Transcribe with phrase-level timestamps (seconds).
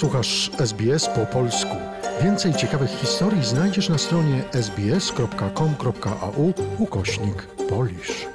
[0.00, 1.76] Słuchasz SBS po polsku.
[2.22, 8.26] Więcej ciekawych historii znajdziesz na stronie sbs.com.au ukośnik polisz.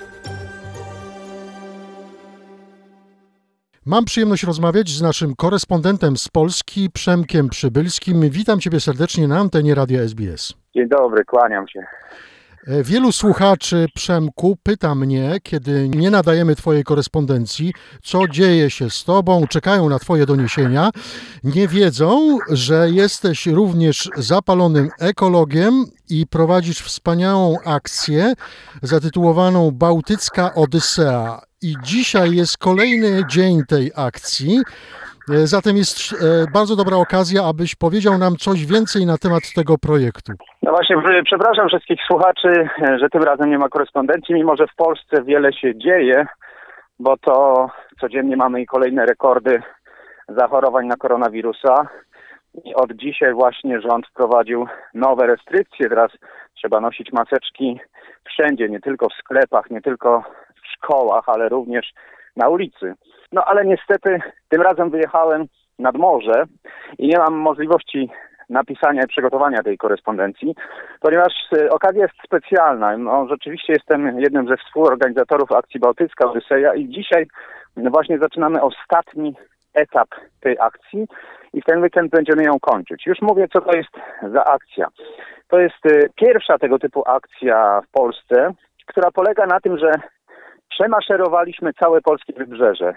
[3.86, 8.29] Mam przyjemność rozmawiać z naszym korespondentem z Polski, Przemkiem Przybylskim.
[8.29, 10.54] Witam Ciebie serdecznie na antenie Radia SBS.
[10.75, 11.86] Dzień dobry, kłaniam się.
[12.68, 17.73] E, Wielu słuchaczy Przemku pyta mnie, kiedy nie nadajemy Twojej korespondencji,
[18.04, 20.91] co dzieje się z Tobą, czekają na Twoje doniesienia.
[21.43, 28.33] Nie wiedzą, że jesteś również zapalonym ekologiem i prowadzisz wspaniałą akcję
[28.82, 31.41] zatytułowaną Bałtycka Odysea.
[31.61, 34.61] I dzisiaj jest kolejny dzień tej akcji.
[35.30, 36.16] E, Zatem jest e,
[36.53, 40.31] bardzo dobra okazja, abyś powiedział nam coś więcej na temat tego projektu.
[40.61, 44.75] No właśnie, przepraszam wszystkich słuchaczy, e, że tym razem nie ma korespondencji, mimo że w
[44.75, 46.25] Polsce wiele się dzieje,
[47.00, 47.67] bo to
[48.00, 49.61] codziennie mamy i kolejne rekordy
[50.28, 51.88] zachorowań na koronawirusa.
[52.64, 55.89] I od dzisiaj właśnie rząd wprowadził nowe restrykcje.
[55.89, 56.11] Teraz
[56.53, 57.80] trzeba nosić maseczki
[58.23, 60.23] wszędzie, nie tylko w sklepach, nie tylko
[60.64, 61.94] w szkołach, ale również
[62.36, 62.94] na ulicy.
[63.31, 65.45] No ale niestety tym razem wyjechałem
[65.79, 66.43] nad morze
[66.97, 68.09] i nie mam możliwości
[68.49, 70.55] napisania i przygotowania tej korespondencji,
[70.99, 72.97] ponieważ e, okazja jest specjalna.
[72.97, 77.27] No, rzeczywiście jestem jednym ze współorganizatorów akcji Bałtycka Odyseja i dzisiaj
[77.77, 79.35] no, właśnie zaczynamy ostatni
[79.73, 80.07] etap
[80.39, 81.07] tej akcji
[81.53, 83.05] i w ten weekend będziemy ją kończyć.
[83.05, 83.91] Już mówię, co to jest
[84.33, 84.87] za akcja.
[85.47, 88.53] To jest e, pierwsza tego typu akcja w Polsce,
[88.85, 89.91] która polega na tym, że
[90.75, 92.93] przemaszerowaliśmy całe polskie wybrzeże.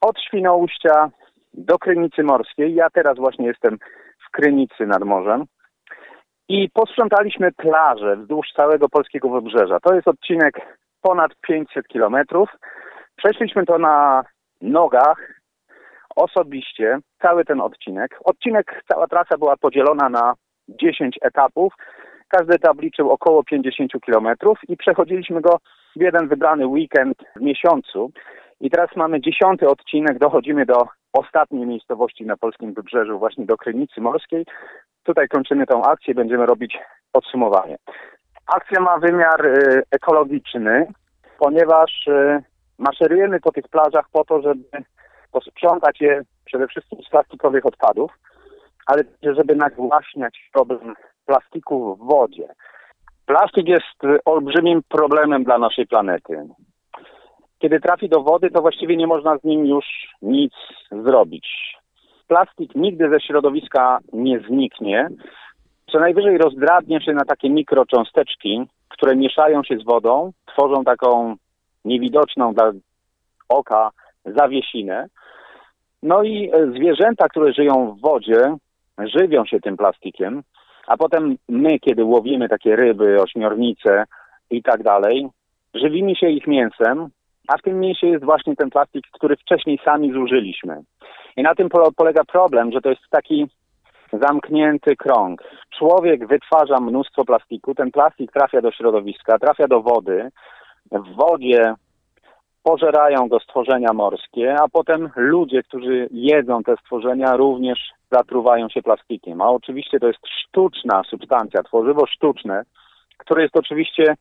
[0.00, 1.10] Od Świnoujścia
[1.54, 2.74] do Krynicy Morskiej.
[2.74, 3.78] Ja teraz właśnie jestem
[4.26, 5.44] w Krynicy nad morzem.
[6.48, 9.80] I posprzątaliśmy plaże wzdłuż całego polskiego wybrzeża.
[9.80, 10.54] To jest odcinek
[11.02, 12.48] ponad 500 kilometrów.
[13.16, 14.24] Przeszliśmy to na
[14.60, 15.40] nogach,
[16.16, 18.18] osobiście, cały ten odcinek.
[18.24, 20.34] Odcinek, cała trasa była podzielona na
[20.68, 21.72] 10 etapów.
[22.28, 25.58] Każdy etap liczył około 50 kilometrów i przechodziliśmy go
[25.96, 28.10] jeden wybrany weekend w miesiącu.
[28.60, 34.00] I teraz mamy dziesiąty odcinek, dochodzimy do ostatniej miejscowości na polskim wybrzeżu, właśnie do Krynicy
[34.00, 34.46] Morskiej.
[35.02, 36.78] Tutaj kończymy tą akcję, będziemy robić
[37.12, 37.76] podsumowanie.
[38.46, 40.86] Akcja ma wymiar y, ekologiczny,
[41.38, 42.42] ponieważ y,
[42.78, 44.64] maszerujemy po tych plażach po to, żeby
[45.32, 48.12] posprzątać je przede wszystkim z plastikowych odpadów,
[48.86, 50.94] ale żeby nagłaśniać problem
[51.26, 52.48] plastiku w wodzie.
[53.28, 56.48] Plastik jest y, olbrzymim problemem dla naszej planety
[57.58, 59.84] kiedy trafi do wody, to właściwie nie można z nim już
[60.22, 60.52] nic
[60.90, 61.76] zrobić.
[62.28, 65.08] Plastik nigdy ze środowiska nie zniknie.
[65.92, 71.36] Co najwyżej rozdradnie się na takie mikrocząsteczki, które mieszają się z wodą, tworzą taką
[71.84, 72.72] niewidoczną dla
[73.48, 73.90] oka
[74.24, 75.06] zawiesinę.
[76.02, 78.56] No i e, zwierzęta, które żyją w wodzie,
[78.98, 80.42] żywią się tym plastikiem,
[80.88, 84.04] a potem my, kiedy łowimy takie ryby, ośmiornice
[84.50, 85.28] i tak dalej,
[85.74, 87.08] żywimy się ich mięsem,
[87.48, 90.82] a w tym mięsie jest właśnie ten plastik, który wcześniej sami zużyliśmy.
[91.36, 93.46] I na tym pole- polega problem, że to jest taki
[94.12, 95.42] zamknięty krąg.
[95.78, 100.30] Człowiek wytwarza mnóstwo plastiku, ten plastik trafia do środowiska, trafia do wody,
[100.92, 101.74] w wodzie
[102.62, 107.78] pożerają go stworzenia morskie, a potem ludzie, którzy jedzą te stworzenia, również
[108.10, 109.40] zatruwają się plastikiem.
[109.40, 112.62] A oczywiście to jest sztuczna substancja, tworzywo sztuczne,
[113.18, 114.16] które jest oczywiście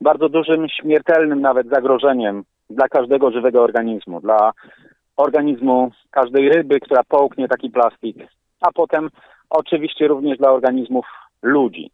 [0.00, 4.52] bardzo dużym, śmiertelnym nawet zagrożeniem dla każdego żywego organizmu, dla
[5.16, 8.16] organizmu każdej ryby, która połknie taki plastik,
[8.60, 9.10] a potem
[9.50, 11.06] oczywiście również dla organizmów
[11.42, 11.90] ludzi.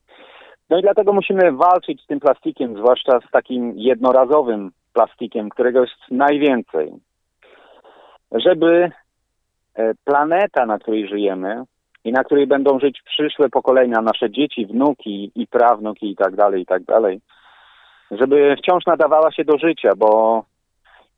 [0.71, 6.11] No i dlatego musimy walczyć z tym plastikiem, zwłaszcza z takim jednorazowym plastikiem, którego jest
[6.11, 6.93] najwięcej.
[8.33, 8.91] Żeby
[9.75, 11.65] e, planeta, na której żyjemy
[12.05, 16.63] i na której będą żyć przyszłe pokolenia, nasze dzieci, wnuki i prawnuki i tak dalej,
[16.63, 17.21] i tak dalej,
[18.11, 20.43] żeby wciąż nadawała się do życia, bo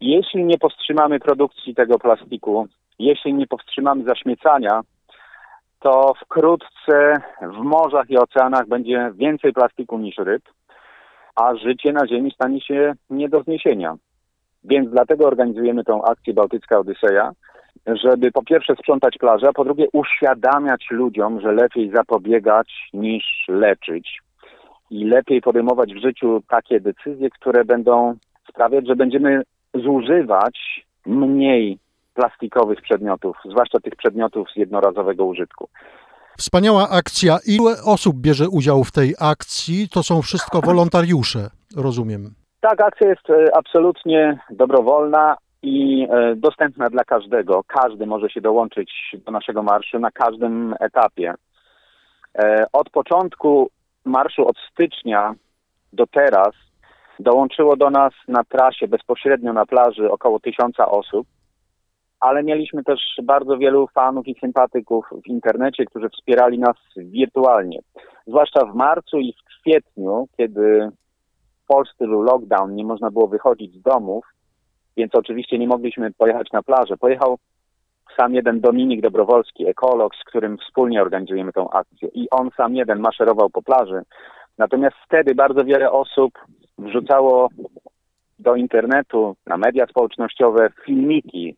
[0.00, 2.66] jeśli nie powstrzymamy produkcji tego plastiku,
[2.99, 4.81] jeśli nie powstrzymamy zaśmiecania,
[5.81, 10.43] to wkrótce w morzach i oceanach będzie więcej plastiku niż ryb,
[11.34, 13.94] a życie na Ziemi stanie się nie do zniesienia.
[14.64, 17.32] Więc dlatego organizujemy tą akcję Bałtycka Odyseja,
[17.87, 24.19] żeby po pierwsze sprzątać plażę, a po drugie uświadamiać ludziom, że lepiej zapobiegać niż leczyć
[24.90, 28.14] i lepiej podejmować w życiu takie decyzje, które będą
[28.49, 29.43] sprawiać, że będziemy
[29.75, 31.78] zużywać mniej
[32.14, 35.69] plastikowych przedmiotów, zwłaszcza tych przedmiotów z jednorazowego użytku.
[36.38, 37.38] Wspaniała akcja.
[37.46, 39.88] Ile osób bierze udział w tej akcji?
[39.88, 42.34] To są wszystko wolontariusze, rozumiem.
[42.61, 47.64] Tak, akcja jest e, absolutnie dobrowolna, i e, dostępna dla każdego.
[47.67, 51.34] Każdy może się dołączyć do naszego marszu na każdym etapie.
[52.38, 53.70] E, od początku
[54.05, 55.35] marszu od stycznia
[55.93, 56.50] do teraz
[57.19, 61.26] dołączyło do nas na trasie bezpośrednio na plaży około tysiąca osób,
[62.23, 67.79] ale mieliśmy też bardzo wielu fanów i sympatyków w internecie, którzy wspierali nas wirtualnie.
[68.27, 70.91] Zwłaszcza w marcu i w kwietniu, kiedy
[71.65, 74.25] w Polsce był lockdown, nie można było wychodzić z domów,
[74.97, 76.97] więc oczywiście nie mogliśmy pojechać na plażę.
[76.97, 77.39] Pojechał
[78.17, 82.09] sam jeden Dominik Dobrowolski, ekolog, z którym wspólnie organizujemy tą akcję.
[82.15, 84.03] I on sam jeden maszerował po plaży.
[84.59, 86.33] Natomiast wtedy bardzo wiele osób
[86.79, 87.49] wrzucało
[88.39, 91.57] do internetu, na media społecznościowe filmiki,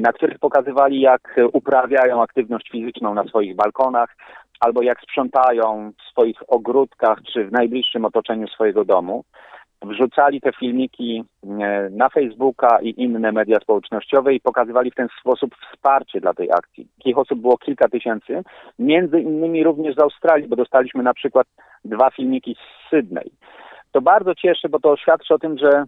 [0.00, 4.16] na których pokazywali, jak uprawiają aktywność fizyczną na swoich balkonach,
[4.60, 9.24] albo jak sprzątają w swoich ogródkach, czy w najbliższym otoczeniu swojego domu
[9.84, 15.54] wrzucali te filmiki e, na Facebooka i inne media społecznościowe i pokazywali w ten sposób
[15.56, 16.88] wsparcie dla tej akcji.
[16.98, 18.42] Takich osób było kilka tysięcy,
[18.78, 21.46] między innymi również z Australii, bo dostaliśmy na przykład
[21.84, 23.32] dwa filmiki z Sydney.
[23.92, 25.84] To bardzo cieszy, bo to świadczy o tym, że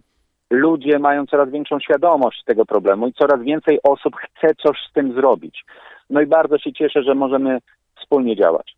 [0.49, 5.13] ludzie mają coraz większą świadomość tego problemu i coraz więcej osób chce coś z tym
[5.13, 5.65] zrobić.
[6.09, 7.59] No i bardzo się cieszę, że możemy
[8.01, 8.75] wspólnie działać.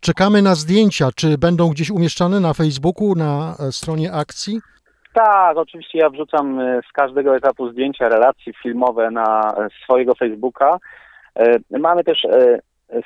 [0.00, 1.08] Czekamy na zdjęcia.
[1.16, 4.60] Czy będą gdzieś umieszczane na Facebooku, na e, stronie akcji?
[5.14, 10.78] Tak, oczywiście ja wrzucam e, z każdego etapu zdjęcia, relacje filmowe na e, swojego Facebooka.
[11.70, 12.26] Mamy też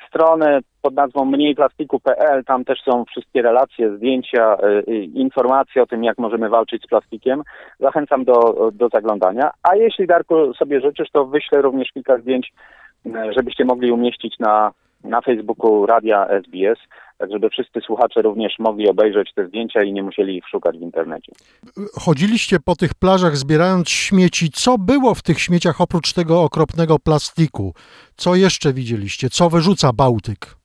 [0.07, 4.57] stronę pod nazwą mniejplastiku.pl, tam też są wszystkie relacje, zdjęcia,
[5.13, 7.43] informacje o tym, jak możemy walczyć z plastikiem.
[7.79, 9.51] Zachęcam do, do zaglądania.
[9.63, 12.53] A jeśli Darku sobie życzysz, to wyślę również kilka zdjęć,
[13.37, 14.71] żebyście mogli umieścić na
[15.03, 16.79] na Facebooku Radia SBS,
[17.17, 20.81] tak żeby wszyscy słuchacze również mogli obejrzeć te zdjęcia i nie musieli ich szukać w
[20.81, 21.31] internecie.
[21.93, 24.49] Chodziliście po tych plażach zbierając śmieci.
[24.51, 27.73] Co było w tych śmieciach oprócz tego okropnego plastiku?
[28.15, 29.29] Co jeszcze widzieliście?
[29.29, 30.58] Co wyrzuca Bałtyk?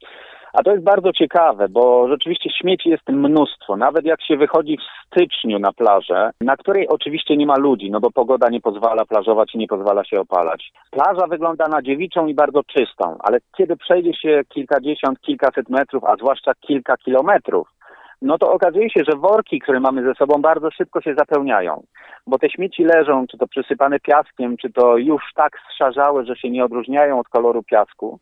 [0.54, 3.76] A to jest bardzo ciekawe, bo rzeczywiście śmieci jest mnóstwo.
[3.76, 8.00] Nawet jak się wychodzi w styczniu na plażę, na której oczywiście nie ma ludzi, no
[8.00, 10.72] bo pogoda nie pozwala plażować i nie pozwala się opalać.
[10.90, 16.16] Plaża wygląda na dziewiczą i bardzo czystą, ale kiedy przejdzie się kilkadziesiąt, kilkaset metrów, a
[16.16, 17.68] zwłaszcza kilka kilometrów,
[18.22, 21.82] no to okazuje się, że worki, które mamy ze sobą, bardzo szybko się zapełniają,
[22.26, 26.50] bo te śmieci leżą, czy to przysypane piaskiem, czy to już tak zszarzałe, że się
[26.50, 28.18] nie odróżniają od koloru piasku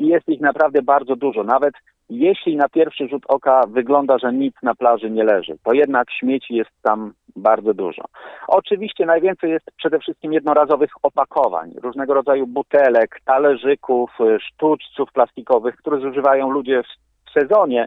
[0.00, 1.44] i jest ich naprawdę bardzo dużo.
[1.44, 1.74] Nawet
[2.10, 6.54] jeśli na pierwszy rzut oka wygląda, że nic na plaży nie leży, to jednak śmieci
[6.54, 8.02] jest tam bardzo dużo.
[8.48, 14.10] Oczywiście najwięcej jest przede wszystkim jednorazowych opakowań, różnego rodzaju butelek, talerzyków,
[14.40, 16.82] sztuczców plastikowych, które zużywają ludzie
[17.26, 17.86] w sezonie,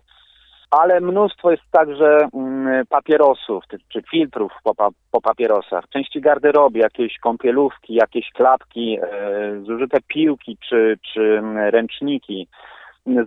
[0.80, 4.74] ale mnóstwo jest także mm, papierosów czy filtrów po,
[5.12, 12.48] po papierosach, części garderoby, jakieś kąpielówki, jakieś klapki, e, zużyte piłki czy, czy mm, ręczniki.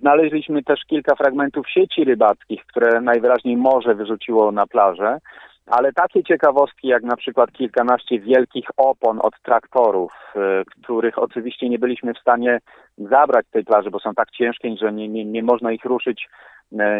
[0.00, 5.18] Znaleźliśmy też kilka fragmentów sieci rybackich, które najwyraźniej morze wyrzuciło na plażę,
[5.66, 11.78] ale takie ciekawostki jak na przykład kilkanaście wielkich opon od traktorów, e, których oczywiście nie
[11.78, 12.58] byliśmy w stanie
[12.98, 16.28] zabrać z tej plaży, bo są tak ciężkie, że nie, nie, nie można ich ruszyć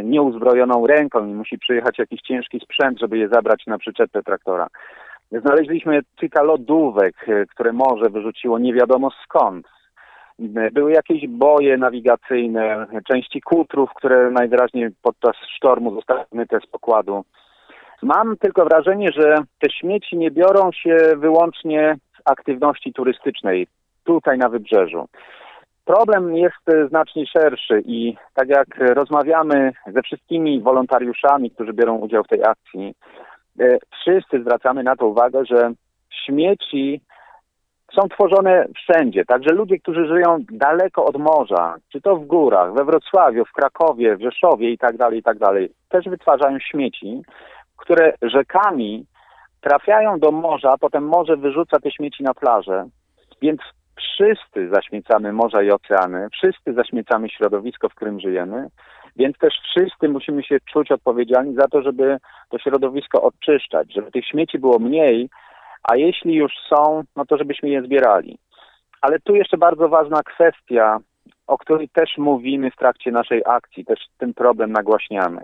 [0.05, 4.67] nieuzbrojoną ręką i musi przyjechać jakiś ciężki sprzęt, żeby je zabrać na przyczepę traktora.
[5.33, 9.67] Znaleźliśmy kilka lodówek, e, które morze wyrzuciło nie wiadomo skąd.
[10.57, 17.25] E, były jakieś boje nawigacyjne, części kutrów, które najwyraźniej podczas sztormu zostały zmyte z pokładu.
[18.03, 23.67] Mam tylko wrażenie, że te śmieci nie biorą się wyłącznie z aktywności turystycznej
[24.05, 25.09] tutaj na wybrzeżu.
[25.87, 32.25] Problem jest e, znacznie szerszy i tak jak rozmawiamy ze wszystkimi wolontariuszami, którzy biorą udział
[32.25, 32.95] w tej akcji,
[33.61, 35.73] e, wszyscy zwracamy na to uwagę, że
[36.25, 37.01] śmieci
[37.95, 39.25] są tworzone wszędzie.
[39.25, 44.17] Także ludzie, którzy żyją daleko od morza, czy to w górach, we Wrocławiu, w Krakowie,
[44.17, 47.23] w Rzeszowie i tak dalej, i tak dalej, też wytwarzają śmieci,
[47.77, 49.07] które rzekami
[49.61, 52.85] trafiają do morza, a potem morze wyrzuca te śmieci na plażę.
[53.43, 53.61] Więc
[53.97, 58.69] wszyscy zaśmiecamy morza i oceany, wszyscy zaśmiecamy środowisko, w którym żyjemy,
[59.17, 62.19] więc też wszyscy musimy się czuć odpowiedzialni za to, żeby
[62.51, 65.29] to środowisko odczyszczać, żeby tych śmieci było mniej,
[65.83, 68.39] a jeśli już są, no to żebyśmy je zbierali.
[69.01, 70.99] Ale tu jeszcze bardzo ważna kwestia,
[71.47, 75.43] o której też mówimy w trakcie naszej akcji, też ten problem nagłaśniamy.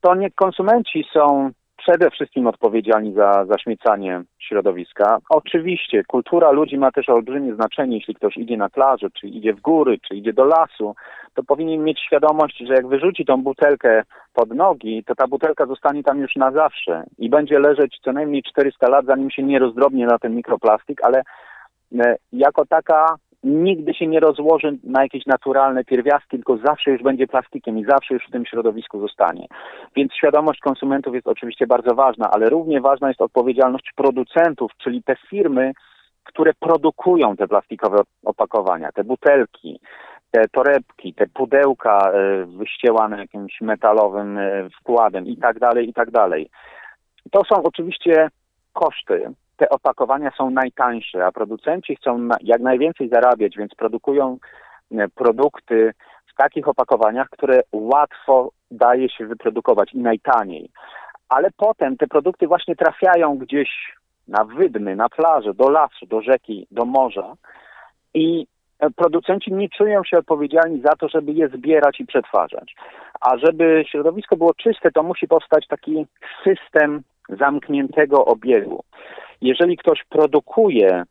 [0.00, 1.50] To nie konsumenci są
[1.86, 5.18] przede wszystkim odpowiedzialni za zaśmiecanie środowiska.
[5.28, 9.60] Oczywiście kultura ludzi ma też olbrzymie znaczenie, jeśli ktoś idzie na plażę, czy idzie w
[9.60, 10.94] góry, czy idzie do lasu,
[11.34, 16.02] to powinien mieć świadomość, że jak wyrzuci tą butelkę pod nogi, to ta butelka zostanie
[16.02, 20.06] tam już na zawsze i będzie leżeć co najmniej 400 lat, zanim się nie rozdrobnie
[20.06, 21.22] na ten mikroplastik, ale
[22.00, 27.26] e, jako taka nigdy się nie rozłoży na jakieś naturalne pierwiastki, tylko zawsze już będzie
[27.26, 29.46] plastikiem i zawsze już w tym środowisku zostanie.
[29.96, 35.16] Więc świadomość konsumentów jest oczywiście bardzo ważna, ale równie ważna jest odpowiedzialność producentów, czyli te
[35.30, 35.72] firmy,
[36.24, 39.80] które produkują te plastikowe opakowania, te butelki,
[40.30, 46.10] te torebki, te pudełka e, wyściełane jakimś metalowym e, wkładem i tak dalej, i tak
[46.10, 46.50] dalej.
[47.30, 48.28] To są oczywiście
[48.72, 49.34] koszty.
[49.56, 54.38] Te opakowania są najtańsze, a producenci chcą jak najwięcej zarabiać, więc produkują
[54.92, 55.92] e, produkty
[56.26, 60.70] w takich opakowaniach, które łatwo daje się wyprodukować i najtaniej.
[61.28, 63.96] Ale potem te produkty właśnie trafiają gdzieś
[64.28, 67.34] na wydmy, na plażę, do lasu, do rzeki, do morza
[68.14, 68.46] i
[68.84, 72.74] E, producenci nie czują się odpowiedzialni za to, żeby je zbierać i przetwarzać.
[73.20, 76.06] A żeby środowisko było czyste, to musi powstać taki
[76.44, 78.82] system zamkniętego obiegu.
[79.44, 81.02] Jeżeli ktoś produkuje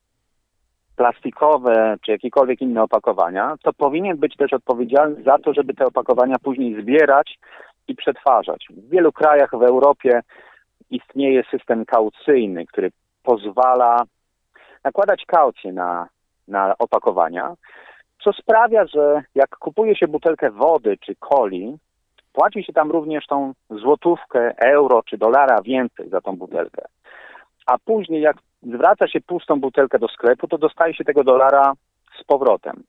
[0.96, 6.36] plastikowe czy jakiekolwiek inne opakowania, to powinien być też odpowiedzialny za to, żeby te opakowania
[6.44, 7.40] później zbierać
[7.88, 8.68] i przetwarzać.
[8.70, 10.22] W wielu krajach w Europie
[10.90, 12.92] istnieje system kaucyjny, który
[13.24, 14.04] pozwala
[14.84, 16.08] nakładać kaucję na
[16.48, 17.54] na opakowania,
[18.24, 21.78] co sprawia, że jak kupuje się butelkę wody czy coli,
[22.34, 26.82] płaci się tam również tą złotówkę, euro czy dolara więcej za tą butelkę.
[27.66, 31.74] A później jak zwraca się pustą butelkę do sklepu, to dostaje się tego dolara
[32.20, 32.84] z powrotem.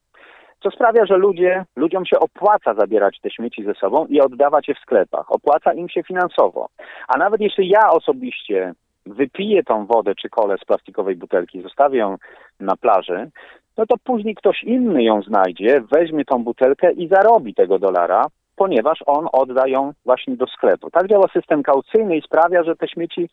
[0.63, 4.75] Co sprawia, że ludzie, ludziom się opłaca zabierać te śmieci ze sobą i oddawać je
[4.75, 5.33] w sklepach.
[5.33, 6.69] Opłaca im się finansowo.
[7.09, 8.73] A nawet jeśli ja osobiście
[9.07, 12.17] wypije tą wodę czy kolę z plastikowej butelki, zostawię ją
[12.61, 13.31] na plaży,
[13.77, 18.27] no to później ktoś inny ją znajdzie, weźmie tą butelkę i zarobi tego dolara,
[18.57, 20.91] ponieważ on odda ją właśnie do sklepu.
[20.91, 23.29] Tak działa system kaucyjny i sprawia, że te śmieci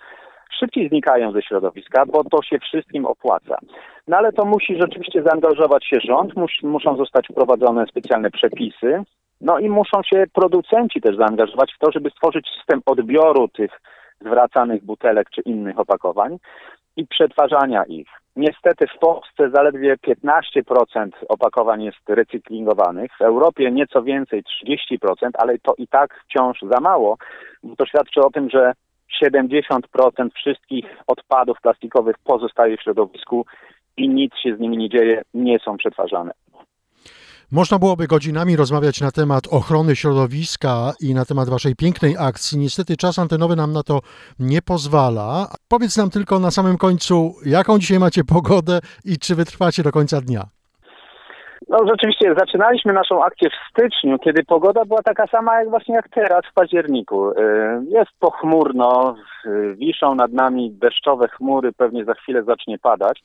[0.60, 3.58] szybciej znikają ze środowiska, bo to się wszystkim opłaca.
[4.08, 9.04] No ale to musi rzeczywiście zaangażować się rząd, mus, muszą zostać wprowadzone specjalne przepisy,
[9.42, 13.82] no i muszą się producenci też zaangażować w to, żeby stworzyć system odbioru tych
[14.22, 16.38] zwracanych butelek czy innych opakowań
[16.98, 18.08] i przetwarzania ich.
[18.36, 25.74] Niestety w Polsce zaledwie 15% opakowań jest recyklingowanych, w Europie nieco więcej, 30%, ale to
[25.78, 27.18] i tak wciąż za mało,
[27.78, 28.74] to świadczy o tym, że
[29.24, 29.82] 70%
[30.36, 33.46] wszystkich odpadów plastikowych pozostaje w środowisku
[33.98, 36.32] i nic się z nimi nie dzieje, nie są przetwarzane.
[37.52, 42.58] Można byłoby godzinami rozmawiać na temat ochrony środowiska i na temat Waszej pięknej akcji.
[42.58, 44.00] Niestety czas antenowy nam na to
[44.40, 45.48] nie pozwala.
[45.68, 50.22] Powiedz nam tylko na samym końcu, jaką dzisiaj macie pogodę i czy wytrwacie do końca
[50.22, 50.61] dnia?
[51.70, 56.10] No rzeczywiście, zaczynaliśmy naszą akcję w styczniu, kiedy pogoda była taka sama jak właśnie jak
[56.10, 57.32] teraz w październiku.
[57.32, 57.36] Y,
[57.88, 59.16] jest pochmurno,
[59.46, 63.24] y, wiszą nad nami deszczowe chmury, pewnie za chwilę zacznie padać,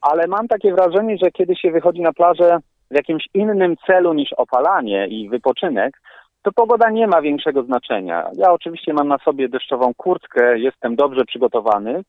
[0.00, 2.58] ale mam takie wrażenie, że kiedy się wychodzi na plażę,
[2.90, 6.00] w jakimś innym celu niż opalanie i wypoczynek,
[6.42, 8.30] to pogoda nie ma większego znaczenia.
[8.36, 12.02] Ja oczywiście mam na sobie deszczową kurtkę, jestem dobrze przygotowany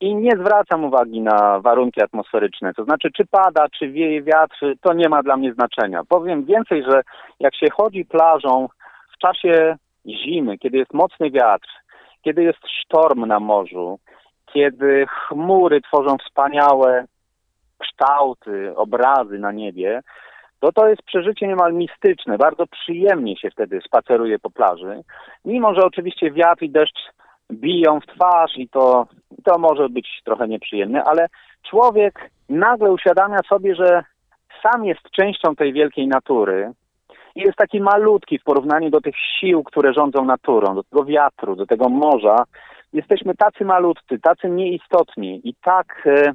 [0.00, 2.74] i nie zwracam uwagi na warunki atmosferyczne.
[2.74, 6.02] To znaczy, czy pada, czy wieje wiatr, to nie ma dla mnie znaczenia.
[6.08, 7.02] Powiem więcej, że
[7.40, 8.68] jak się chodzi plażą
[9.14, 9.76] w czasie
[10.06, 11.68] zimy, kiedy jest mocny wiatr,
[12.22, 13.98] kiedy jest sztorm na morzu,
[14.52, 17.04] kiedy chmury tworzą wspaniałe
[17.78, 20.00] kształty, obrazy na niebie,
[20.60, 22.38] to to jest przeżycie niemal mistyczne.
[22.38, 25.02] Bardzo przyjemnie się wtedy spaceruje po plaży.
[25.44, 26.98] Mimo, że oczywiście wiatr i deszcz
[27.52, 29.06] biją w twarz i to,
[29.44, 31.26] to może być trochę nieprzyjemne, ale
[31.70, 34.04] człowiek nagle uświadamia sobie, że
[34.62, 36.72] sam jest częścią tej wielkiej natury
[37.34, 41.56] i jest taki malutki w porównaniu do tych sił, które rządzą naturą, do tego wiatru,
[41.56, 42.44] do tego morza.
[42.92, 46.32] Jesteśmy tacy malutcy, tacy nieistotni i tak e,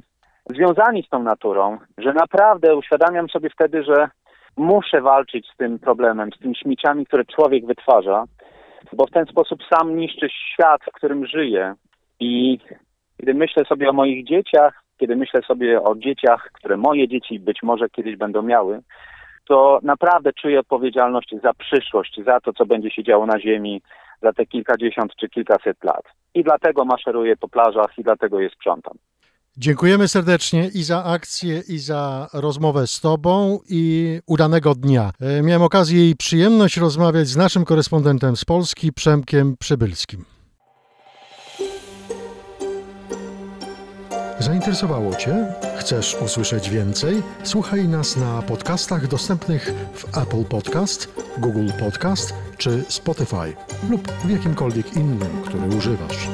[0.50, 4.08] związani z tą naturą, że naprawdę uświadamiam sobie wtedy, że
[4.56, 8.24] muszę walczyć z tym problemem, z tymi śmieciami, które człowiek wytwarza,
[8.92, 11.74] bo w ten sposób sam niszczy świat, w którym żyję.
[12.20, 12.58] I
[13.18, 17.62] kiedy myślę sobie o moich dzieciach, kiedy myślę sobie o dzieciach, które moje dzieci być
[17.62, 18.82] może kiedyś będą miały,
[19.48, 23.82] to naprawdę czuję odpowiedzialność za przyszłość, za to, co będzie się działo na Ziemi
[24.22, 26.04] za te kilkadziesiąt czy kilkaset lat.
[26.34, 28.94] I dlatego maszeruję po plażach i dlatego je sprzątam.
[29.56, 35.12] Dziękujemy serdecznie i za akcję, i za rozmowę z Tobą i udanego dnia.
[35.20, 40.24] E, miałem okazję i przyjemność rozmawiać z naszym korespondentem z Polski, Przemkiem Przybylskim.
[44.38, 45.46] Zainteresowało Cię?
[45.78, 47.22] Chcesz usłyszeć więcej?
[47.44, 51.08] Słuchaj nas na podcastach dostępnych w Apple Podcast,
[51.38, 53.56] Google Podcast czy Spotify
[53.90, 56.28] lub w jakimkolwiek innym, który używasz.